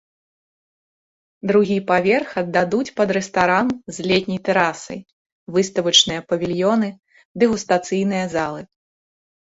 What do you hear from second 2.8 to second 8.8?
пад рэстаран з летняй тэрасай, выставачныя павільёны, дэгустацыйныя залы.